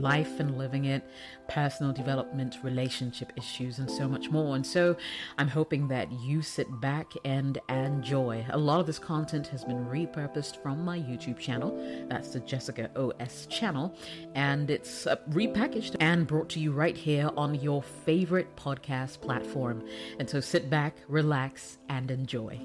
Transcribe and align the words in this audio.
life 0.00 0.40
and 0.40 0.58
living 0.58 0.86
it, 0.86 1.02
personal 1.48 1.92
development, 1.92 2.58
relationship 2.62 3.32
issues, 3.36 3.78
and 3.78 3.90
so 3.90 4.08
much 4.08 4.30
more. 4.30 4.56
And 4.56 4.66
so 4.66 4.96
I'm 5.38 5.48
hoping 5.48 5.88
that 5.88 6.10
you 6.12 6.42
sit 6.42 6.80
back 6.80 7.12
and 7.24 7.58
enjoy. 7.68 8.44
A 8.50 8.58
lot 8.58 8.80
of 8.80 8.86
this 8.86 8.98
content 8.98 9.46
has 9.48 9.64
been 9.64 9.84
repurposed 9.86 10.62
from 10.62 10.84
my 10.84 10.98
YouTube 10.98 11.38
channel. 11.38 11.76
That's 12.08 12.30
the 12.30 12.40
Jessica 12.40 12.90
OS 12.96 13.46
channel. 13.46 13.94
And 14.34 14.70
it's 14.70 15.06
uh, 15.06 15.16
repackaged 15.30 15.96
and 16.00 16.26
brought 16.26 16.48
to 16.50 16.60
you 16.60 16.72
right 16.72 16.96
here 16.96 17.30
on 17.36 17.54
your 17.54 17.82
favorite 17.82 18.54
podcast 18.56 19.20
platform. 19.20 19.86
And 20.18 20.28
so 20.28 20.40
sit 20.40 20.70
back, 20.70 20.96
relax, 21.08 21.78
and 21.88 22.10
enjoy. 22.10 22.58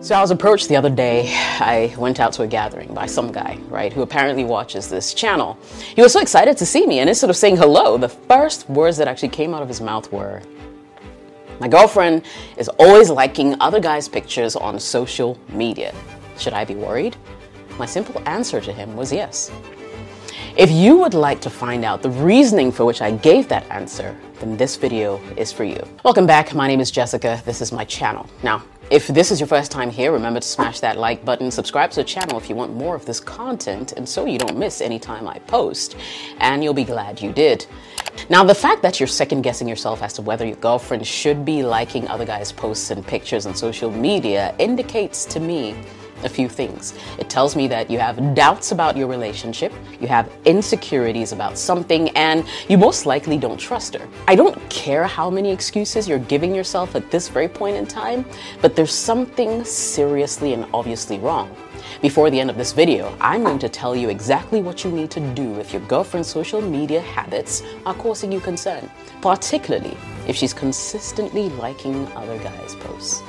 So 0.00 0.14
I 0.14 0.20
was 0.20 0.30
approached 0.30 0.68
the 0.68 0.76
other 0.76 0.90
day. 0.90 1.34
I 1.58 1.92
went 1.98 2.20
out 2.20 2.32
to 2.34 2.44
a 2.44 2.46
gathering 2.46 2.94
by 2.94 3.06
some 3.06 3.32
guy, 3.32 3.58
right, 3.68 3.92
who 3.92 4.02
apparently 4.02 4.44
watches 4.44 4.88
this 4.88 5.12
channel. 5.12 5.58
He 5.96 6.02
was 6.02 6.12
so 6.12 6.20
excited 6.20 6.56
to 6.58 6.66
see 6.66 6.86
me, 6.86 7.00
and 7.00 7.08
instead 7.08 7.30
of 7.30 7.36
saying 7.36 7.56
hello, 7.56 7.98
the 7.98 8.08
first 8.08 8.70
words 8.70 8.96
that 8.98 9.08
actually 9.08 9.30
came 9.30 9.54
out 9.54 9.62
of 9.62 9.66
his 9.66 9.80
mouth 9.80 10.10
were, 10.12 10.40
My 11.58 11.66
girlfriend 11.66 12.22
is 12.56 12.68
always 12.78 13.10
liking 13.10 13.60
other 13.60 13.80
guys' 13.80 14.06
pictures 14.06 14.54
on 14.54 14.78
social 14.78 15.36
media. 15.48 15.92
Should 16.38 16.52
I 16.52 16.64
be 16.64 16.76
worried? 16.76 17.16
My 17.76 17.86
simple 17.86 18.22
answer 18.24 18.60
to 18.60 18.72
him 18.72 18.94
was 18.94 19.12
yes. 19.12 19.50
If 20.56 20.70
you 20.70 20.96
would 20.98 21.14
like 21.14 21.40
to 21.40 21.50
find 21.50 21.84
out 21.84 22.02
the 22.02 22.10
reasoning 22.10 22.70
for 22.70 22.84
which 22.84 23.02
I 23.02 23.10
gave 23.10 23.48
that 23.48 23.68
answer, 23.68 24.16
then 24.38 24.56
this 24.56 24.76
video 24.76 25.20
is 25.36 25.50
for 25.50 25.64
you. 25.64 25.82
Welcome 26.04 26.26
back. 26.26 26.54
My 26.54 26.68
name 26.68 26.78
is 26.78 26.92
Jessica. 26.92 27.42
This 27.44 27.60
is 27.60 27.72
my 27.72 27.84
channel. 27.84 28.28
Now, 28.44 28.62
if 28.90 29.06
this 29.08 29.30
is 29.30 29.38
your 29.38 29.46
first 29.46 29.70
time 29.70 29.90
here, 29.90 30.12
remember 30.12 30.40
to 30.40 30.46
smash 30.46 30.80
that 30.80 30.96
like 30.96 31.24
button, 31.24 31.50
subscribe 31.50 31.90
to 31.90 31.96
the 31.96 32.04
channel 32.04 32.38
if 32.38 32.48
you 32.48 32.54
want 32.54 32.74
more 32.74 32.94
of 32.94 33.04
this 33.04 33.20
content, 33.20 33.92
and 33.92 34.08
so 34.08 34.24
you 34.24 34.38
don't 34.38 34.56
miss 34.56 34.80
any 34.80 34.98
time 34.98 35.28
I 35.28 35.38
post, 35.40 35.96
and 36.38 36.64
you'll 36.64 36.74
be 36.74 36.84
glad 36.84 37.20
you 37.20 37.32
did. 37.32 37.66
Now, 38.30 38.44
the 38.44 38.54
fact 38.54 38.82
that 38.82 38.98
you're 38.98 39.06
second 39.06 39.42
guessing 39.42 39.68
yourself 39.68 40.02
as 40.02 40.14
to 40.14 40.22
whether 40.22 40.46
your 40.46 40.56
girlfriend 40.56 41.06
should 41.06 41.44
be 41.44 41.62
liking 41.62 42.08
other 42.08 42.24
guys' 42.24 42.50
posts 42.50 42.90
and 42.90 43.06
pictures 43.06 43.46
on 43.46 43.54
social 43.54 43.90
media 43.90 44.54
indicates 44.58 45.24
to 45.26 45.40
me 45.40 45.76
a 46.24 46.28
few 46.28 46.48
things. 46.48 46.94
It 47.18 47.28
tells 47.28 47.56
me 47.56 47.68
that 47.68 47.90
you 47.90 47.98
have 47.98 48.34
doubts 48.34 48.72
about 48.72 48.96
your 48.96 49.06
relationship, 49.06 49.72
you 50.00 50.08
have 50.08 50.30
insecurities 50.44 51.32
about 51.32 51.58
something, 51.58 52.10
and 52.10 52.46
you 52.68 52.78
most 52.78 53.06
likely 53.06 53.38
don't 53.38 53.58
trust 53.58 53.94
her. 53.94 54.08
I 54.26 54.34
don't 54.34 54.58
care 54.70 55.04
how 55.04 55.30
many 55.30 55.50
excuses 55.50 56.08
you're 56.08 56.18
giving 56.18 56.54
yourself 56.54 56.94
at 56.94 57.10
this 57.10 57.28
very 57.28 57.48
point 57.48 57.76
in 57.76 57.86
time, 57.86 58.24
but 58.60 58.74
there's 58.74 58.92
something 58.92 59.64
seriously 59.64 60.52
and 60.52 60.66
obviously 60.72 61.18
wrong. 61.18 61.54
Before 62.02 62.30
the 62.30 62.38
end 62.38 62.50
of 62.50 62.56
this 62.56 62.72
video, 62.72 63.16
I'm 63.20 63.42
going 63.42 63.58
to 63.60 63.68
tell 63.68 63.96
you 63.96 64.08
exactly 64.08 64.60
what 64.60 64.84
you 64.84 64.90
need 64.90 65.10
to 65.12 65.20
do 65.34 65.58
if 65.58 65.72
your 65.72 65.82
girlfriend's 65.82 66.28
social 66.28 66.60
media 66.60 67.00
habits 67.00 67.62
are 67.86 67.94
causing 67.94 68.30
you 68.30 68.40
concern, 68.40 68.88
particularly 69.20 69.96
if 70.26 70.36
she's 70.36 70.54
consistently 70.54 71.48
liking 71.50 72.06
other 72.12 72.38
guys' 72.38 72.76
posts. 72.76 73.22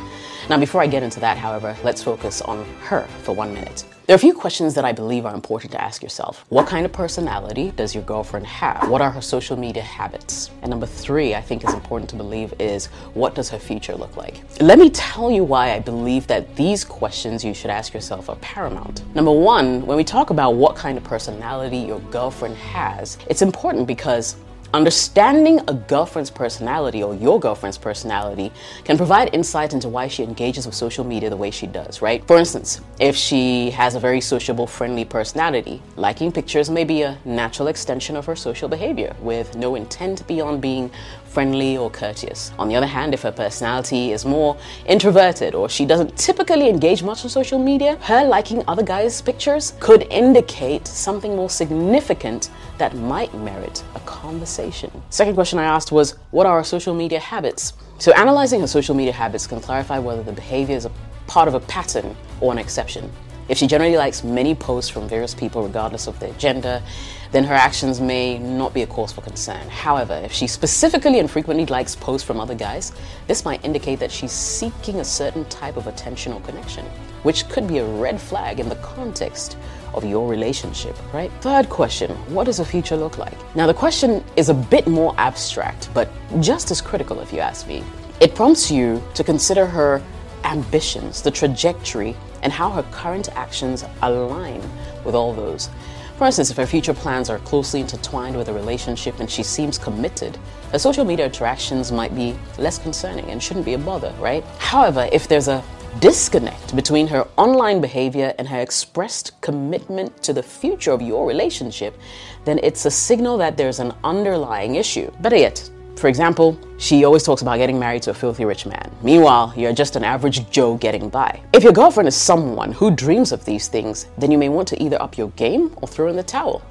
Now, 0.49 0.57
before 0.57 0.81
I 0.81 0.87
get 0.87 1.03
into 1.03 1.19
that, 1.19 1.37
however, 1.37 1.77
let's 1.83 2.01
focus 2.01 2.41
on 2.41 2.65
her 2.81 3.03
for 3.21 3.35
one 3.35 3.53
minute. 3.53 3.85
There 4.07 4.15
are 4.15 4.17
a 4.17 4.19
few 4.19 4.33
questions 4.33 4.73
that 4.73 4.83
I 4.83 4.91
believe 4.91 5.27
are 5.27 5.35
important 5.35 5.71
to 5.73 5.79
ask 5.79 6.01
yourself. 6.01 6.43
What 6.49 6.65
kind 6.65 6.87
of 6.87 6.91
personality 6.91 7.71
does 7.75 7.93
your 7.93 8.03
girlfriend 8.03 8.47
have? 8.47 8.89
What 8.89 8.99
are 8.99 9.11
her 9.11 9.21
social 9.21 9.55
media 9.55 9.83
habits? 9.83 10.49
And 10.63 10.71
number 10.71 10.87
three, 10.87 11.35
I 11.35 11.41
think 11.41 11.63
is 11.63 11.75
important 11.75 12.09
to 12.09 12.15
believe 12.15 12.51
is 12.57 12.87
what 13.13 13.35
does 13.35 13.51
her 13.51 13.59
future 13.59 13.93
look 13.93 14.17
like? 14.17 14.41
Let 14.59 14.79
me 14.79 14.89
tell 14.89 15.29
you 15.29 15.43
why 15.43 15.73
I 15.73 15.79
believe 15.79 16.25
that 16.25 16.55
these 16.55 16.83
questions 16.83 17.45
you 17.45 17.53
should 17.53 17.69
ask 17.69 17.93
yourself 17.93 18.27
are 18.27 18.35
paramount. 18.37 19.03
Number 19.13 19.31
one, 19.31 19.85
when 19.85 19.97
we 19.97 20.03
talk 20.03 20.31
about 20.31 20.55
what 20.55 20.75
kind 20.75 20.97
of 20.97 21.03
personality 21.03 21.77
your 21.77 21.99
girlfriend 22.09 22.55
has, 22.55 23.19
it's 23.27 23.43
important 23.43 23.85
because 23.85 24.35
Understanding 24.71 25.59
a 25.67 25.73
girlfriend's 25.73 26.29
personality 26.29 27.01
or 27.01 27.15
your 27.15 27.39
girlfriend's 27.39 27.77
personality 27.79 28.51
can 28.83 28.97
provide 28.97 29.33
insight 29.33 29.73
into 29.73 29.89
why 29.89 30.07
she 30.07 30.21
engages 30.21 30.67
with 30.67 30.75
social 30.75 31.03
media 31.03 31.27
the 31.31 31.35
way 31.35 31.49
she 31.49 31.65
does, 31.65 32.03
right? 32.03 32.23
For 32.27 32.37
instance, 32.37 32.79
if 32.99 33.15
she 33.15 33.71
has 33.71 33.95
a 33.95 33.99
very 33.99 34.21
sociable, 34.21 34.67
friendly 34.67 35.05
personality, 35.05 35.81
liking 35.95 36.31
pictures 36.31 36.69
may 36.69 36.83
be 36.83 37.01
a 37.01 37.17
natural 37.25 37.67
extension 37.67 38.15
of 38.15 38.27
her 38.27 38.35
social 38.35 38.69
behavior 38.69 39.15
with 39.21 39.55
no 39.55 39.73
intent 39.73 40.27
beyond 40.27 40.61
being 40.61 40.91
friendly 41.29 41.77
or 41.77 41.89
courteous. 41.89 42.51
On 42.57 42.67
the 42.67 42.75
other 42.75 42.87
hand, 42.87 43.13
if 43.13 43.21
her 43.21 43.31
personality 43.31 44.11
is 44.11 44.25
more 44.25 44.57
introverted 44.85 45.55
or 45.55 45.69
she 45.69 45.85
doesn't 45.85 46.17
typically 46.17 46.69
engage 46.69 47.03
much 47.03 47.23
on 47.23 47.29
social 47.29 47.59
media, 47.59 47.97
her 48.01 48.25
liking 48.25 48.63
other 48.67 48.83
guys' 48.83 49.21
pictures 49.21 49.73
could 49.79 50.03
indicate 50.09 50.87
something 50.87 51.35
more 51.35 51.49
significant 51.49 52.49
that 52.77 52.95
might 52.95 53.33
merit 53.33 53.83
a 53.95 53.99
conversation. 54.01 54.91
Second 55.09 55.35
question 55.35 55.59
I 55.59 55.65
asked 55.65 55.91
was, 55.91 56.15
what 56.31 56.45
are 56.45 56.57
our 56.57 56.63
social 56.63 56.93
media 56.95 57.19
habits? 57.19 57.73
So 57.99 58.11
analyzing 58.13 58.61
her 58.61 58.67
social 58.67 58.95
media 58.95 59.13
habits 59.13 59.45
can 59.45 59.59
clarify 59.59 59.99
whether 59.99 60.23
the 60.23 60.31
behavior 60.31 60.75
is 60.75 60.85
a 60.85 60.91
part 61.27 61.47
of 61.47 61.53
a 61.53 61.59
pattern 61.59 62.15
or 62.41 62.51
an 62.51 62.57
exception. 62.57 63.11
If 63.49 63.57
she 63.57 63.65
generally 63.65 63.97
likes 63.97 64.23
many 64.23 64.53
posts 64.53 64.91
from 64.91 65.09
various 65.09 65.33
people, 65.33 65.63
regardless 65.63 66.05
of 66.05 66.19
their 66.19 66.31
gender, 66.33 66.83
then 67.31 67.43
her 67.43 67.55
actions 67.55 67.99
may 67.99 68.37
not 68.37 68.75
be 68.75 68.83
a 68.83 68.87
cause 68.87 69.11
for 69.11 69.21
concern. 69.21 69.67
However, 69.69 70.13
if 70.23 70.31
she 70.31 70.45
specifically 70.45 71.17
and 71.17 71.29
frequently 71.29 71.65
likes 71.65 71.95
posts 71.95 72.25
from 72.25 72.39
other 72.39 72.53
guys, 72.53 72.91
this 73.25 73.45
might 73.45 73.65
indicate 73.65 73.99
that 73.99 74.11
she's 74.11 74.31
seeking 74.31 74.99
a 74.99 75.03
certain 75.03 75.45
type 75.45 75.77
of 75.77 75.87
attention 75.87 76.31
or 76.31 76.41
connection, 76.41 76.85
which 77.23 77.49
could 77.49 77.67
be 77.67 77.79
a 77.79 77.85
red 77.85 78.21
flag 78.21 78.59
in 78.59 78.69
the 78.69 78.75
context 78.75 79.57
of 79.95 80.05
your 80.05 80.29
relationship, 80.29 80.95
right? 81.11 81.31
Third 81.41 81.69
question 81.69 82.11
What 82.33 82.43
does 82.43 82.59
a 82.59 82.65
future 82.65 82.97
look 82.97 83.17
like? 83.17 83.33
Now, 83.55 83.65
the 83.65 83.73
question 83.73 84.23
is 84.35 84.49
a 84.49 84.53
bit 84.53 84.85
more 84.85 85.15
abstract, 85.17 85.89
but 85.95 86.07
just 86.39 86.69
as 86.69 86.81
critical 86.81 87.19
if 87.19 87.33
you 87.33 87.39
ask 87.39 87.67
me. 87.67 87.83
It 88.19 88.35
prompts 88.35 88.69
you 88.69 89.01
to 89.15 89.23
consider 89.23 89.65
her 89.65 90.03
ambitions, 90.43 91.21
the 91.21 91.31
trajectory, 91.31 92.15
and 92.41 92.51
how 92.51 92.69
her 92.69 92.83
current 92.91 93.29
actions 93.35 93.83
align 94.01 94.61
with 95.03 95.15
all 95.15 95.33
those. 95.33 95.69
For 96.17 96.25
instance, 96.25 96.51
if 96.51 96.57
her 96.57 96.65
future 96.65 96.93
plans 96.93 97.29
are 97.29 97.39
closely 97.39 97.79
intertwined 97.79 98.35
with 98.35 98.49
a 98.49 98.53
relationship 98.53 99.21
and 99.21 99.29
she 99.29 99.41
seems 99.41 99.77
committed, 99.77 100.37
her 100.71 100.79
social 100.79 101.05
media 101.05 101.25
interactions 101.25 101.91
might 101.93 102.13
be 102.13 102.35
less 102.57 102.77
concerning 102.77 103.25
and 103.31 103.41
shouldn't 103.41 103.65
be 103.65 103.73
a 103.73 103.77
bother, 103.77 104.13
right? 104.19 104.43
However, 104.57 105.07
if 105.13 105.29
there's 105.29 105.47
a 105.47 105.63
disconnect 105.99 106.75
between 106.75 107.07
her 107.07 107.27
online 107.37 107.81
behavior 107.81 108.33
and 108.37 108.47
her 108.47 108.59
expressed 108.59 109.39
commitment 109.41 110.21
to 110.23 110.33
the 110.33 110.43
future 110.43 110.91
of 110.91 111.01
your 111.01 111.25
relationship, 111.25 111.97
then 112.45 112.59
it's 112.63 112.85
a 112.85 112.91
signal 112.91 113.37
that 113.37 113.57
there's 113.57 113.79
an 113.79 113.93
underlying 114.03 114.75
issue. 114.75 115.09
Better 115.21 115.37
yet, 115.37 115.69
for 115.99 116.07
example, 116.07 116.57
she 116.77 117.03
always 117.03 117.23
talks 117.23 117.41
about 117.41 117.57
getting 117.57 117.77
married 117.77 118.01
to 118.03 118.11
a 118.11 118.13
filthy 118.13 118.45
rich 118.45 118.65
man. 118.65 118.89
Meanwhile, 119.03 119.53
you're 119.57 119.73
just 119.73 119.97
an 119.97 120.05
average 120.05 120.49
Joe 120.49 120.77
getting 120.77 121.09
by. 121.09 121.41
If 121.51 121.61
your 121.61 121.73
girlfriend 121.73 122.07
is 122.07 122.15
someone 122.15 122.71
who 122.71 122.89
dreams 122.89 123.33
of 123.33 123.43
these 123.43 123.67
things, 123.67 124.07
then 124.17 124.31
you 124.31 124.37
may 124.37 124.47
want 124.47 124.67
to 124.69 124.81
either 124.81 125.01
up 125.01 125.17
your 125.17 125.27
game 125.31 125.75
or 125.81 125.87
throw 125.89 126.07
in 126.07 126.15
the 126.15 126.23
towel. 126.23 126.61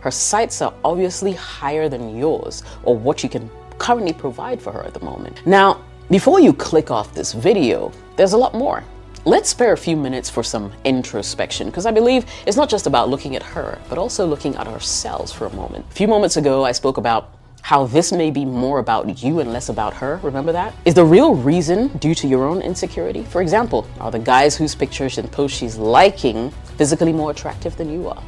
Her 0.00 0.10
sights 0.10 0.62
are 0.62 0.72
obviously 0.84 1.32
higher 1.32 1.88
than 1.90 2.16
yours 2.16 2.62
or 2.82 2.96
what 2.96 3.22
you 3.22 3.28
can 3.28 3.50
currently 3.78 4.14
provide 4.14 4.60
for 4.60 4.72
her 4.72 4.82
at 4.82 4.94
the 4.94 5.04
moment. 5.04 5.46
Now, 5.46 5.84
before 6.10 6.40
you 6.40 6.54
click 6.54 6.90
off 6.90 7.12
this 7.12 7.34
video, 7.34 7.92
there's 8.16 8.32
a 8.32 8.38
lot 8.38 8.54
more. 8.54 8.82
Let's 9.26 9.50
spare 9.50 9.74
a 9.74 9.76
few 9.76 9.96
minutes 9.96 10.30
for 10.30 10.42
some 10.42 10.72
introspection 10.84 11.66
because 11.66 11.84
I 11.84 11.90
believe 11.90 12.24
it's 12.46 12.56
not 12.56 12.70
just 12.70 12.86
about 12.86 13.10
looking 13.10 13.36
at 13.36 13.42
her, 13.42 13.78
but 13.90 13.98
also 13.98 14.24
looking 14.24 14.56
at 14.56 14.66
ourselves 14.66 15.30
for 15.30 15.44
a 15.44 15.54
moment. 15.54 15.84
A 15.90 15.94
few 15.94 16.08
moments 16.08 16.38
ago, 16.38 16.64
I 16.64 16.72
spoke 16.72 16.96
about 16.96 17.37
how 17.68 17.84
this 17.84 18.12
may 18.12 18.30
be 18.30 18.46
more 18.46 18.78
about 18.78 19.22
you 19.22 19.40
and 19.40 19.52
less 19.52 19.68
about 19.68 19.92
her. 19.92 20.18
Remember 20.22 20.52
that? 20.52 20.72
Is 20.86 20.94
the 20.94 21.04
real 21.04 21.34
reason 21.34 21.88
due 21.98 22.14
to 22.14 22.26
your 22.26 22.46
own 22.46 22.62
insecurity? 22.62 23.24
For 23.24 23.42
example, 23.42 23.86
are 24.00 24.10
the 24.10 24.18
guys 24.18 24.56
whose 24.56 24.74
pictures 24.74 25.18
and 25.18 25.30
posts 25.30 25.58
she's 25.58 25.76
liking 25.76 26.50
physically 26.78 27.12
more 27.12 27.30
attractive 27.30 27.76
than 27.76 27.92
you 27.92 28.08
are? 28.08 28.22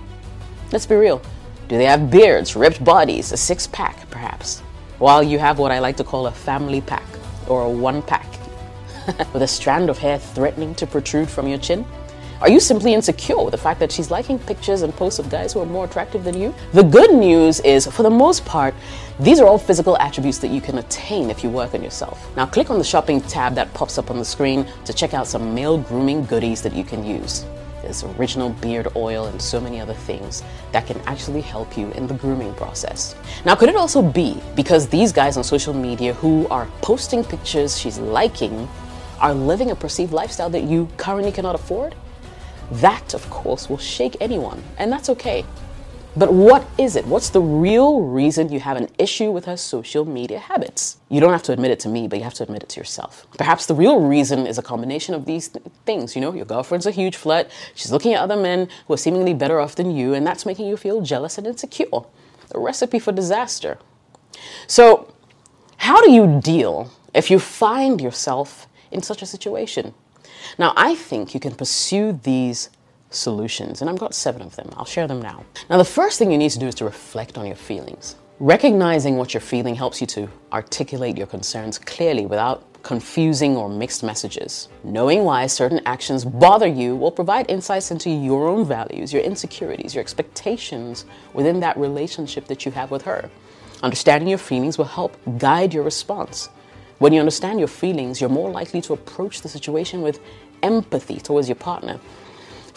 Let's 0.73 0.85
be 0.85 0.95
real. 0.95 1.23
Do 1.69 1.79
they 1.79 1.87
have 1.87 2.11
beards, 2.11 2.55
ripped 2.55 2.85
bodies, 2.85 3.33
a 3.33 3.39
six 3.39 3.67
pack, 3.67 4.11
perhaps? 4.11 4.61
While 4.99 5.23
you 5.23 5.39
have 5.39 5.59
what 5.59 5.73
I 5.73 5.79
like 5.79 5.97
to 5.97 6.05
call 6.05 6.27
a 6.27 6.33
family 6.33 6.83
pack 6.83 7.09
or 7.49 7.63
a 7.63 7.71
one 7.71 8.03
pack, 8.03 8.27
with 9.33 9.41
a 9.41 9.49
strand 9.49 9.89
of 9.89 9.97
hair 9.97 10.19
threatening 10.19 10.75
to 10.75 10.87
protrude 10.87 11.31
from 11.31 11.49
your 11.49 11.57
chin? 11.57 11.87
Are 12.43 12.49
you 12.49 12.59
simply 12.59 12.95
insecure 12.95 13.37
with 13.37 13.53
the 13.53 13.59
fact 13.59 13.81
that 13.81 13.93
she's 13.93 14.11
liking 14.11 14.39
pictures 14.39 14.81
and 14.81 14.97
posts 14.97 15.19
of 15.19 15.29
guys 15.29 15.53
who 15.53 15.61
are 15.61 15.67
more 15.67 15.85
attractive 15.85 16.25
than 16.25 16.41
you? 16.41 16.55
The 16.73 16.83
good 16.83 17.13
news 17.13 17.61
is, 17.61 17.87
for 17.87 18.03
the 18.03 18.09
most 18.09 18.47
part, 18.47 18.75
these 19.19 19.41
are 19.41 19.47
all 19.47 19.59
physical 19.59 19.99
attributes 19.99 20.39
that 20.39 20.49
you 20.49 20.63
can 20.63 20.79
attain 20.79 21.29
if 21.29 21.45
you 21.45 21.51
work 21.51 21.75
on 21.75 21.83
yourself. 21.83 22.35
Now, 22.39 22.47
click 22.47 22.71
on 22.71 22.79
the 22.79 22.85
shopping 22.85 23.21
tab 23.21 23.55
that 23.57 23.75
pops 23.75 23.99
up 23.99 24.11
on 24.11 24.19
the 24.19 24.25
screen 24.25 24.67
to 24.87 24.95
check 24.95 25.13
out 25.13 25.27
some 25.27 25.55
male 25.55 25.77
grooming 25.77 26.25
goodies 26.25 26.63
that 26.63 26.73
you 26.73 26.83
can 26.83 27.05
use. 27.05 27.45
There's 27.83 28.05
original 28.05 28.49
beard 28.49 28.89
oil 28.97 29.27
and 29.27 29.41
so 29.41 29.61
many 29.61 29.79
other 29.79 29.93
things 29.93 30.43
that 30.73 30.87
can 30.87 30.99
actually 31.01 31.43
help 31.43 31.77
you 31.77 31.91
in 31.91 32.07
the 32.07 32.15
grooming 32.15 32.55
process. 32.55 33.15
Now, 33.45 33.55
could 33.55 33.69
it 33.69 33.77
also 33.77 34.01
be 34.01 34.41
because 34.57 34.89
these 34.89 35.13
guys 35.13 35.37
on 35.37 35.45
social 35.45 35.75
media 35.75 36.15
who 36.15 36.49
are 36.49 36.67
posting 36.81 37.23
pictures 37.23 37.79
she's 37.79 37.99
liking 37.99 38.67
are 39.21 39.35
living 39.35 39.73
a 39.73 39.77
perceived 39.77 40.15
lifestyle 40.15 40.49
that 40.49 40.63
you 40.63 40.89
currently 40.97 41.33
cannot 41.33 41.55
afford, 41.55 41.95
that, 42.71 43.15
of 43.15 43.29
course, 43.31 43.69
will 43.69 43.79
shake 43.79 44.17
anyone, 44.21 44.63
and 44.79 44.93
that's 44.93 45.09
okay. 45.11 45.45
But 46.17 46.33
what 46.33 46.67
is 46.77 46.97
it? 46.97 47.07
What's 47.07 47.31
the 47.31 47.41
real 47.41 48.01
reason 48.01 48.51
you 48.51 48.59
have 48.59 48.77
an 48.77 48.89
issue 48.99 49.31
with 49.31 49.45
her 49.45 49.57
social 49.57 50.05
media 50.05 50.41
habits? 50.41 50.97
You 51.09 51.21
don't 51.21 51.31
have 51.31 51.45
to 51.45 51.53
admit 51.53 51.71
it 51.71 51.79
to 51.81 51.89
me, 51.89 52.09
but 52.09 52.19
you 52.19 52.25
have 52.25 52.35
to 52.35 52.43
admit 52.43 52.65
it 52.65 52.69
to 52.71 52.81
yourself. 52.81 53.29
Perhaps 53.39 53.67
the 53.67 53.77
real 53.77 54.01
reason 54.01 54.45
is 54.45 54.59
a 54.59 54.63
combination 54.63 55.15
of 55.15 55.25
these 55.25 55.49
th- 55.49 55.65
things. 55.87 56.17
You 56.17 56.23
know, 56.23 56.35
your 56.35 56.47
girlfriend's 56.47 56.87
a 56.87 56.91
huge 56.91 57.15
flirt, 57.15 57.49
she's 57.77 57.93
looking 57.93 58.15
at 58.15 58.21
other 58.21 58.37
men 58.37 58.69
who 58.87 58.95
are 58.95 58.97
seemingly 58.97 59.35
better 59.35 59.61
off 59.61 59.77
than 59.77 59.93
you, 59.93 60.13
and 60.13 60.27
that's 60.27 60.45
making 60.45 60.67
you 60.67 60.77
feel 60.77 61.01
jealous 61.01 61.39
and 61.39 61.47
insecure. 61.47 61.87
A 62.53 62.59
recipe 62.59 62.99
for 62.99 63.13
disaster. 63.13 63.79
So, 64.67 65.15
how 65.77 66.03
do 66.03 66.11
you 66.11 66.41
deal 66.43 66.91
if 67.15 67.31
you 67.31 67.39
find 67.39 68.01
yourself 68.01 68.67
in 68.91 69.01
such 69.03 69.23
a 69.23 69.27
situation? 69.27 69.95
Now, 70.59 70.73
I 70.77 70.95
think 70.95 71.35
you 71.35 71.41
can 71.41 71.55
pursue 71.55 72.19
these 72.23 72.71
solutions, 73.11 73.81
and 73.81 73.91
I've 73.91 73.99
got 73.99 74.15
seven 74.15 74.43
of 74.43 74.57
them. 74.57 74.71
I'll 74.77 74.85
share 74.85 75.07
them 75.07 75.21
now. 75.21 75.45
Now, 75.69 75.79
the 75.79 75.85
first 75.85 76.19
thing 76.19 76.31
you 76.31 76.39
need 76.39 76.51
to 76.53 76.59
do 76.59 76.67
is 76.67 76.75
to 76.77 76.85
reflect 76.85 77.39
on 77.39 77.47
your 77.47 77.57
feelings. 77.57 78.17
Recognizing 78.39 79.17
what 79.17 79.35
you're 79.35 79.41
feeling 79.41 79.75
helps 79.75 80.01
you 80.01 80.07
to 80.09 80.29
articulate 80.53 81.19
your 81.19 81.27
concerns 81.27 81.79
clearly 81.79 82.25
without 82.25 82.65
confusing 82.83 83.57
or 83.57 83.69
mixed 83.69 84.03
messages. 84.03 84.69
Knowing 84.85 85.25
why 85.25 85.47
certain 85.47 85.81
actions 85.85 86.25
bother 86.25 86.67
you 86.67 86.97
will 86.97 87.11
provide 87.11 87.51
insights 87.51 87.91
into 87.91 88.09
your 88.09 88.49
own 88.49 88.65
values, 88.65 89.13
your 89.13 89.23
insecurities, 89.23 89.95
your 89.95 90.01
expectations 90.01 91.05
within 91.35 91.61
that 91.61 91.77
relationship 91.77 92.47
that 92.47 92.65
you 92.65 92.73
have 92.73 92.91
with 92.91 93.03
her. 93.03 93.31
Understanding 93.83 94.29
your 94.29 94.39
feelings 94.39 94.79
will 94.79 94.87
help 94.87 95.17
guide 95.39 95.75
your 95.75 95.85
response. 95.85 96.49
When 97.01 97.13
you 97.13 97.19
understand 97.19 97.59
your 97.59 97.69
feelings, 97.69 98.21
you're 98.21 98.31
more 98.31 98.51
likely 98.51 98.81
to 98.83 98.93
approach 98.93 99.41
the 99.41 99.49
situation 99.49 100.03
with 100.03 100.21
empathy 100.63 101.19
towards 101.19 101.49
your 101.49 101.57
partner 101.57 101.99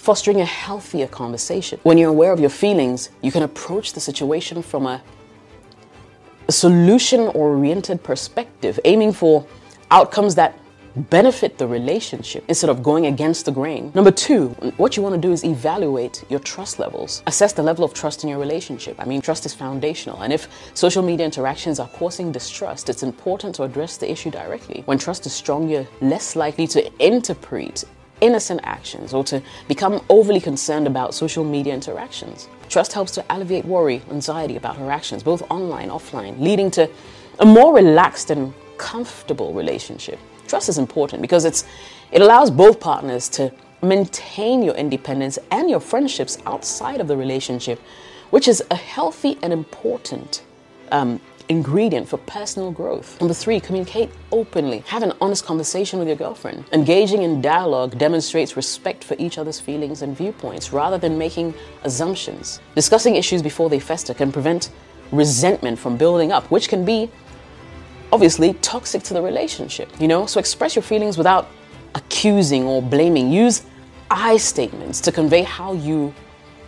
fostering 0.04 0.42
a 0.42 0.46
healthier 0.46 1.08
conversation. 1.08 1.80
When 1.84 1.98
you're 1.98 2.10
aware 2.10 2.34
of 2.34 2.40
your 2.42 2.50
feelings, 2.50 3.10
you 3.22 3.32
can 3.32 3.42
approach 3.42 3.94
the 3.94 4.02
situation 4.02 4.62
from 4.62 4.86
a, 4.86 5.02
solution 6.50 7.22
oriented 7.30 8.04
perspective, 8.04 8.78
aiming 8.84 9.14
for 9.14 9.46
outcomes 9.92 10.36
that 10.36 10.60
benefit 10.96 11.58
the 11.58 11.68
relationship 11.68 12.44
instead 12.48 12.70
of 12.70 12.84
going 12.84 13.08
against 13.08 13.46
the 13.46 13.52
grain. 13.52 13.92
Number 13.96 14.12
two, 14.12 14.50
what 14.78 14.96
you 14.96 15.04
want 15.04 15.16
to 15.16 15.22
do 15.22 15.32
is 15.32 15.44
evaluate 15.44 16.24
your 16.30 16.40
trust 16.40 16.80
levels. 16.80 17.24
Assess 17.28 17.54
the 17.54 17.64
level 17.64 17.84
of 17.84 17.94
trust 17.94 18.24
in 18.24 18.30
your 18.30 18.40
relationship. 18.40 18.96
I 19.00 19.06
mean, 19.06 19.22
trust 19.22 19.46
is 19.46 19.54
foundational. 19.54 20.22
And 20.22 20.32
if 20.32 20.48
social 20.74 21.04
media 21.04 21.26
interactions 21.26 21.80
are 21.80 21.88
causing 21.90 22.32
distrust, 22.32 22.90
it's 22.90 23.04
important 23.04 23.56
to 23.56 23.64
address 23.64 23.98
the 23.98 24.12
issue 24.12 24.30
directly. 24.30 24.84
When 24.86 24.98
trust 24.98 25.26
is 25.26 25.34
strong, 25.34 25.68
you're 25.70 25.88
less 26.02 26.36
likely 26.36 26.68
to 26.68 26.92
interpret 27.04 27.84
innocent 28.22 28.62
actions 28.64 29.14
or 29.14 29.24
to 29.26 29.42
become 29.68 30.02
overly 30.10 30.40
concerned 30.40 30.88
about 30.88 31.14
social 31.14 31.44
media 31.44 31.74
interactions. 31.74 32.48
Trust 32.70 32.94
helps 32.94 33.12
to 33.14 33.26
alleviate 33.30 33.66
worry, 33.66 34.02
anxiety 34.10 34.56
about 34.56 34.78
her 34.78 34.90
actions, 34.92 35.24
both 35.24 35.42
online, 35.52 35.90
offline, 35.90 36.40
leading 36.40 36.72
to 36.72 36.90
a 37.40 37.46
more 37.46 37.76
relaxed 37.76 38.30
and 38.30 38.54
comfortable 38.78 39.54
relationship. 39.54 40.20
Trust 40.54 40.70
is 40.70 40.78
important 40.78 41.24
because 41.24 41.46
it's 41.46 41.66
it 42.12 42.22
allows 42.22 42.52
both 42.52 42.80
partners 42.80 43.28
to 43.30 43.52
maintain 43.82 44.62
your 44.62 44.76
independence 44.76 45.40
and 45.50 45.68
your 45.68 45.80
friendships 45.80 46.38
outside 46.46 47.02
of 47.02 47.08
the 47.08 47.18
relationship, 47.18 47.82
which 48.30 48.48
is 48.48 48.64
a 48.70 48.76
healthy 48.76 49.40
and 49.42 49.52
important 49.52 50.44
um, 50.92 51.20
ingredient 51.50 52.08
for 52.08 52.18
personal 52.18 52.70
growth. 52.70 53.20
Number 53.20 53.34
three, 53.34 53.60
communicate 53.60 54.12
openly. 54.32 54.84
Have 54.86 55.02
an 55.02 55.14
honest 55.20 55.44
conversation 55.44 55.98
with 55.98 56.08
your 56.08 56.18
girlfriend. 56.18 56.66
Engaging 56.72 57.24
in 57.24 57.42
dialogue 57.42 57.98
demonstrates 57.98 58.56
respect 58.56 59.04
for 59.04 59.16
each 59.18 59.40
other's 59.40 59.60
feelings 59.60 60.04
and 60.04 60.16
viewpoints 60.16 60.72
rather 60.72 61.00
than 61.00 61.18
making 61.18 61.56
assumptions. 61.84 62.60
Discussing 62.76 63.16
issues 63.16 63.42
before 63.42 63.72
they 63.72 63.80
fester 63.80 64.14
can 64.14 64.32
prevent 64.32 64.70
resentment 65.12 65.80
from 65.80 65.98
building 65.98 66.32
up, 66.32 66.44
which 66.52 66.70
can 66.70 66.86
be 66.86 67.10
obviously 68.14 68.54
toxic 68.62 69.02
to 69.02 69.14
the 69.16 69.22
relationship, 69.22 69.90
you 70.00 70.08
know? 70.08 70.28
So 70.28 70.40
express 70.40 70.76
your 70.76 70.84
feelings 70.84 71.18
without 71.18 71.48
accusing 71.96 72.64
or 72.64 72.80
blaming. 72.80 73.32
Use 73.32 73.64
I 74.12 74.38
statements 74.38 75.02
to 75.02 75.12
convey 75.12 75.42
how 75.42 75.74
you 75.74 76.14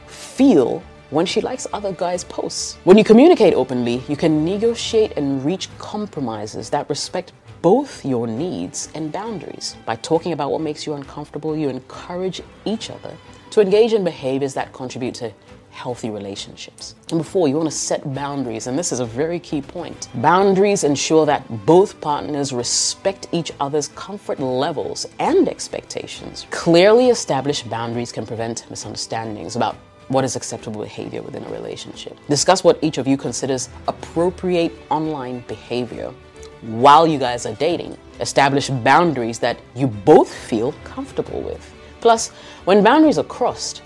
feel 0.07 0.81
when 1.11 1.27
she 1.27 1.41
likes 1.41 1.67
other 1.71 1.91
guys' 1.91 2.23
posts. 2.23 2.79
When 2.83 2.97
you 2.97 3.03
communicate 3.03 3.53
openly, 3.53 4.01
you 4.07 4.17
can 4.17 4.43
negotiate 4.43 5.11
and 5.17 5.45
reach 5.45 5.69
compromises 5.77 6.71
that 6.71 6.89
respect 6.89 7.31
both 7.61 8.03
your 8.03 8.25
needs 8.25 8.89
and 8.95 9.11
boundaries. 9.11 9.75
By 9.85 9.97
talking 9.97 10.31
about 10.31 10.51
what 10.51 10.61
makes 10.61 10.87
you 10.87 10.95
uncomfortable, 10.95 11.55
you 11.55 11.69
encourage 11.69 12.41
each 12.65 12.89
other 12.89 13.15
to 13.51 13.61
engage 13.61 13.93
in 13.93 14.03
behaviors 14.03 14.55
that 14.55 14.73
contribute 14.73 15.13
to 15.15 15.31
healthy 15.75 16.09
relationships. 16.09 16.95
Number 17.11 17.23
four, 17.23 17.47
you 17.49 17.57
want 17.57 17.69
to 17.69 17.75
set 17.75 18.13
boundaries, 18.13 18.67
and 18.67 18.79
this 18.79 18.91
is 18.93 19.01
a 19.01 19.05
very 19.05 19.39
key 19.39 19.61
point. 19.61 20.07
Boundaries 20.15 20.85
ensure 20.85 21.25
that 21.25 21.43
both 21.65 21.99
partners 21.99 22.53
respect 22.53 23.27
each 23.33 23.51
other's 23.59 23.89
comfort 23.89 24.39
levels 24.39 25.05
and 25.19 25.49
expectations. 25.49 26.47
Clearly 26.49 27.09
established 27.09 27.69
boundaries 27.69 28.11
can 28.13 28.25
prevent 28.25 28.67
misunderstandings 28.69 29.57
about 29.57 29.75
what 30.07 30.23
is 30.23 30.35
acceptable 30.35 30.81
behavior 30.81 31.21
within 31.21 31.43
a 31.43 31.49
relationship. 31.49 32.17
Discuss 32.29 32.63
what 32.63 32.79
each 32.81 32.97
of 32.97 33.05
you 33.05 33.17
considers 33.17 33.69
appropriate 33.87 34.71
online 34.89 35.41
behavior 35.41 36.13
while 36.61 37.05
you 37.05 37.19
guys 37.19 37.45
are 37.45 37.55
dating. 37.55 37.97
Establish 38.21 38.69
boundaries 38.69 39.39
that 39.39 39.57
you 39.75 39.87
both 39.87 40.33
feel 40.33 40.71
comfortable 40.83 41.41
with. 41.41 41.73
Plus, 42.01 42.29
when 42.65 42.83
boundaries 42.83 43.17
are 43.17 43.23
crossed, 43.23 43.81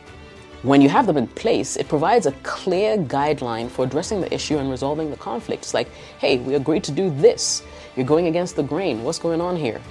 when 0.64 0.82
you 0.82 0.90
have 0.90 1.08
them 1.08 1.16
in 1.16 1.28
place, 1.28 1.78
it 1.78 1.88
provides 1.88 2.26
a 2.26 2.34
clear 2.44 2.98
guideline 2.98 3.70
for 3.70 3.86
addressing 3.86 4.20
the 4.20 4.34
issue 4.34 4.58
and 4.58 4.70
resolving 4.70 5.10
the 5.10 5.18
conflict. 5.18 5.64
It's 5.64 5.74
like, 5.74 5.90
hey, 6.20 6.38
we 6.38 6.56
agreed 6.56 6.84
to 6.86 6.92
do 6.92 7.10
this. 7.10 7.64
You're 7.96 8.06
going 8.06 8.28
against 8.28 8.56
the 8.56 8.64
grain. 8.64 9.04
What's 9.04 9.20
going 9.20 9.40
on 9.40 9.56
here? 9.56 9.82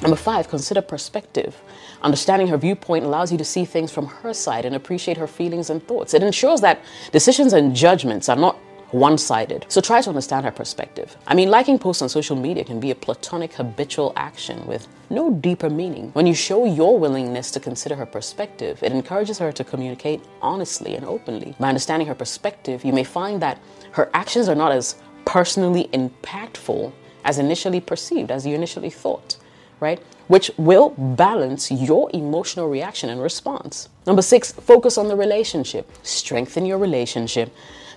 Number 0.00 0.16
five, 0.16 0.48
consider 0.48 0.82
perspective. 0.82 1.60
Understanding 2.02 2.48
her 2.48 2.56
viewpoint 2.56 3.04
allows 3.04 3.30
you 3.30 3.38
to 3.38 3.44
see 3.44 3.64
things 3.64 3.92
from 3.92 4.06
her 4.06 4.34
side 4.34 4.64
and 4.64 4.74
appreciate 4.74 5.16
her 5.16 5.26
feelings 5.26 5.70
and 5.70 5.86
thoughts. 5.86 6.14
It 6.14 6.22
ensures 6.22 6.60
that 6.62 6.80
decisions 7.12 7.52
and 7.52 7.74
judgments 7.74 8.28
are 8.28 8.36
not 8.36 8.58
one 8.94 9.18
sided. 9.18 9.66
So 9.68 9.80
try 9.80 10.00
to 10.00 10.08
understand 10.08 10.46
her 10.46 10.52
perspective. 10.52 11.16
I 11.26 11.34
mean, 11.34 11.50
liking 11.50 11.78
posts 11.78 12.00
on 12.00 12.08
social 12.08 12.36
media 12.36 12.64
can 12.64 12.78
be 12.78 12.92
a 12.92 12.94
platonic 12.94 13.52
habitual 13.54 14.12
action 14.14 14.64
with 14.66 14.86
no 15.10 15.32
deeper 15.32 15.68
meaning. 15.68 16.10
When 16.12 16.26
you 16.26 16.34
show 16.34 16.64
your 16.64 16.98
willingness 16.98 17.50
to 17.50 17.60
consider 17.60 17.96
her 17.96 18.06
perspective, 18.06 18.82
it 18.82 18.92
encourages 18.92 19.38
her 19.38 19.50
to 19.50 19.64
communicate 19.64 20.22
honestly 20.40 20.94
and 20.94 21.04
openly. 21.04 21.56
By 21.58 21.68
understanding 21.68 22.06
her 22.06 22.14
perspective, 22.14 22.84
you 22.84 22.92
may 22.92 23.04
find 23.04 23.42
that 23.42 23.58
her 23.92 24.10
actions 24.14 24.48
are 24.48 24.54
not 24.54 24.70
as 24.70 24.94
personally 25.24 25.88
impactful 25.92 26.92
as 27.24 27.38
initially 27.38 27.80
perceived, 27.80 28.30
as 28.30 28.46
you 28.46 28.54
initially 28.54 28.90
thought 28.90 29.36
right? 29.80 30.00
Which 30.28 30.50
will 30.56 30.90
balance 30.96 31.70
your 31.70 32.08
emotional 32.14 32.68
reaction 32.68 33.10
and 33.10 33.20
response. 33.20 33.88
Number 34.06 34.22
six, 34.22 34.52
focus 34.52 34.96
on 34.96 35.08
the 35.08 35.16
relationship. 35.16 35.90
Strengthen 36.02 36.64
your 36.64 36.78
relationship 36.78 37.52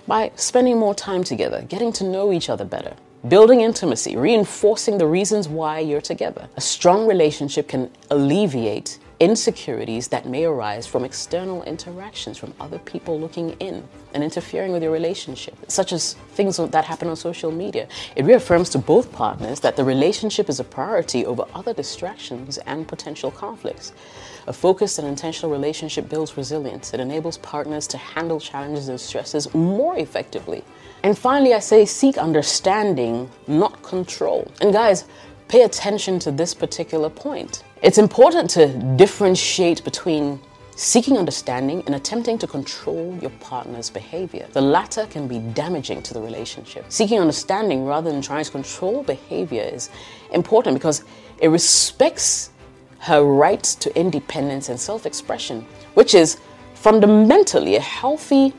by 0.07 0.31
spending 0.35 0.77
more 0.77 0.95
time 0.95 1.23
together, 1.23 1.61
getting 1.63 1.91
to 1.93 2.03
know 2.03 2.31
each 2.31 2.49
other 2.49 2.65
better, 2.65 2.95
building 3.27 3.61
intimacy, 3.61 4.15
reinforcing 4.15 4.97
the 4.97 5.05
reasons 5.05 5.47
why 5.47 5.79
you're 5.79 6.01
together. 6.01 6.47
A 6.55 6.61
strong 6.61 7.05
relationship 7.05 7.67
can 7.67 7.91
alleviate 8.09 8.99
insecurities 9.19 10.07
that 10.09 10.25
may 10.25 10.45
arise 10.45 10.85
from 10.85 11.03
external 11.03 11.63
interactions, 11.63 12.37
from 12.37 12.53
other 12.59 12.79
people 12.79 13.19
looking 13.19 13.51
in 13.59 13.83
and 14.13 14.23
interfering 14.23 14.71
with 14.71 14.83
your 14.83 14.91
relationship, 14.91 15.55
such 15.67 15.91
as 15.91 16.13
things 16.33 16.57
that 16.57 16.85
happen 16.85 17.07
on 17.07 17.15
social 17.15 17.51
media. 17.51 17.87
It 18.15 18.25
reaffirms 18.25 18.69
to 18.71 18.77
both 18.77 19.11
partners 19.11 19.59
that 19.61 19.75
the 19.75 19.83
relationship 19.83 20.49
is 20.49 20.59
a 20.59 20.63
priority 20.63 21.25
over 21.25 21.45
other 21.53 21.73
distractions 21.73 22.57
and 22.59 22.87
potential 22.87 23.31
conflicts. 23.31 23.93
A 24.47 24.53
focused 24.53 24.99
and 24.99 25.07
intentional 25.07 25.51
relationship 25.51 26.07
builds 26.09 26.37
resilience. 26.37 26.93
It 26.93 26.99
enables 26.99 27.37
partners 27.39 27.87
to 27.87 27.97
handle 27.97 28.39
challenges 28.39 28.87
and 28.87 28.99
stresses 28.99 29.53
more 29.53 29.97
effectively. 29.97 30.63
And 31.03 31.17
finally, 31.17 31.53
I 31.53 31.59
say 31.59 31.85
seek 31.85 32.17
understanding, 32.17 33.29
not 33.47 33.81
control. 33.83 34.49
And 34.61 34.71
guys, 34.73 35.05
pay 35.47 35.63
attention 35.63 36.19
to 36.19 36.31
this 36.31 36.53
particular 36.53 37.09
point. 37.09 37.63
It's 37.83 37.99
important 37.99 38.49
to 38.51 38.67
differentiate 38.95 39.83
between 39.83 40.39
seeking 40.75 41.15
understanding 41.15 41.83
and 41.85 41.93
attempting 41.93 42.39
to 42.39 42.47
control 42.47 43.15
your 43.21 43.29
partner's 43.39 43.91
behavior. 43.91 44.47
The 44.51 44.61
latter 44.61 45.05
can 45.05 45.27
be 45.27 45.37
damaging 45.39 46.01
to 46.03 46.13
the 46.15 46.21
relationship. 46.21 46.85
Seeking 46.89 47.19
understanding 47.19 47.85
rather 47.85 48.11
than 48.11 48.21
trying 48.23 48.43
to 48.43 48.51
control 48.51 49.03
behavior 49.03 49.61
is 49.61 49.91
important 50.31 50.75
because 50.75 51.03
it 51.39 51.49
respects 51.49 52.49
her 52.99 53.23
right 53.23 53.63
to 53.63 53.95
independence 53.95 54.69
and 54.69 54.79
self 54.79 55.05
expression, 55.05 55.63
which 55.93 56.15
is 56.15 56.37
fundamentally 56.73 57.75
a 57.75 57.81
healthy 57.81 58.53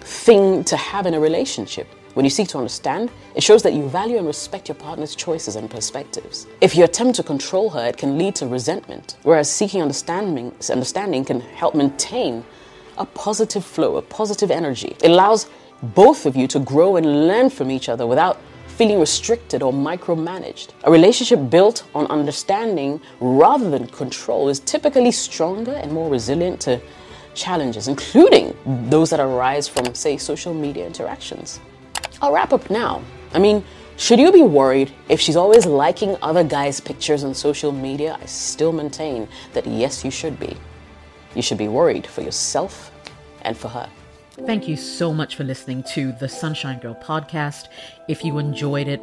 thing 0.00 0.64
to 0.64 0.76
have 0.76 1.04
in 1.04 1.12
a 1.12 1.20
relationship. 1.20 1.86
When 2.18 2.24
you 2.24 2.30
seek 2.30 2.48
to 2.48 2.58
understand, 2.58 3.12
it 3.36 3.44
shows 3.44 3.62
that 3.62 3.74
you 3.74 3.88
value 3.88 4.18
and 4.18 4.26
respect 4.26 4.66
your 4.66 4.74
partner's 4.74 5.14
choices 5.14 5.54
and 5.54 5.70
perspectives. 5.70 6.48
If 6.60 6.74
you 6.74 6.82
attempt 6.82 7.14
to 7.14 7.22
control 7.22 7.70
her, 7.70 7.86
it 7.86 7.96
can 7.96 8.18
lead 8.18 8.34
to 8.34 8.48
resentment, 8.48 9.18
whereas 9.22 9.48
seeking 9.48 9.82
understanding, 9.82 10.52
understanding 10.68 11.24
can 11.24 11.38
help 11.38 11.76
maintain 11.76 12.44
a 12.96 13.06
positive 13.06 13.64
flow, 13.64 13.98
a 13.98 14.02
positive 14.02 14.50
energy. 14.50 14.96
It 15.00 15.12
allows 15.12 15.48
both 15.80 16.26
of 16.26 16.34
you 16.34 16.48
to 16.48 16.58
grow 16.58 16.96
and 16.96 17.28
learn 17.28 17.50
from 17.50 17.70
each 17.70 17.88
other 17.88 18.04
without 18.04 18.40
feeling 18.66 18.98
restricted 18.98 19.62
or 19.62 19.72
micromanaged. 19.72 20.70
A 20.82 20.90
relationship 20.90 21.48
built 21.48 21.84
on 21.94 22.08
understanding 22.08 23.00
rather 23.20 23.70
than 23.70 23.86
control 23.86 24.48
is 24.48 24.58
typically 24.58 25.12
stronger 25.12 25.74
and 25.74 25.92
more 25.92 26.10
resilient 26.10 26.60
to 26.62 26.80
challenges, 27.34 27.86
including 27.86 28.56
those 28.90 29.10
that 29.10 29.20
arise 29.20 29.68
from, 29.68 29.94
say, 29.94 30.16
social 30.16 30.52
media 30.52 30.84
interactions. 30.84 31.60
I'll 32.20 32.32
wrap 32.32 32.52
up 32.52 32.68
now. 32.70 33.02
I 33.32 33.38
mean, 33.38 33.64
should 33.96 34.18
you 34.18 34.32
be 34.32 34.42
worried 34.42 34.92
if 35.08 35.20
she's 35.20 35.36
always 35.36 35.66
liking 35.66 36.16
other 36.22 36.42
guys' 36.44 36.80
pictures 36.80 37.24
on 37.24 37.34
social 37.34 37.72
media? 37.72 38.18
I 38.20 38.26
still 38.26 38.72
maintain 38.72 39.28
that 39.52 39.66
yes, 39.66 40.04
you 40.04 40.10
should 40.10 40.38
be. 40.38 40.56
You 41.34 41.42
should 41.42 41.58
be 41.58 41.68
worried 41.68 42.06
for 42.06 42.22
yourself 42.22 42.90
and 43.42 43.56
for 43.56 43.68
her. 43.68 43.88
Thank 44.46 44.68
you 44.68 44.76
so 44.76 45.12
much 45.12 45.34
for 45.34 45.42
listening 45.42 45.82
to 45.94 46.12
the 46.12 46.28
Sunshine 46.28 46.78
Girl 46.78 46.94
podcast. 46.94 47.68
If 48.08 48.24
you 48.24 48.38
enjoyed 48.38 48.86
it, 48.86 49.02